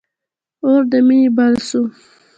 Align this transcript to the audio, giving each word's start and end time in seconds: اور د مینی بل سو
اور 0.65 0.81
د 0.91 0.93
مینی 1.07 1.29
بل 1.37 1.53
سو 1.69 1.81